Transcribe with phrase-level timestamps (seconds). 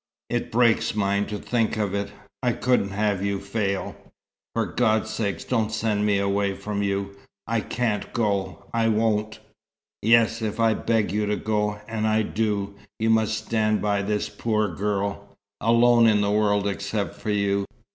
[0.31, 2.11] It breaks mine to think of it.
[2.41, 3.95] I couldn't have you fail."
[4.55, 7.15] "For God's sake don't send me away from you.
[7.45, 8.65] I can't go.
[8.73, 9.37] I won't."
[10.01, 11.79] "Yes, if I beg you to go.
[11.87, 12.73] And I do.
[12.97, 17.65] You must stand by this poor girl, alone in the world except for you.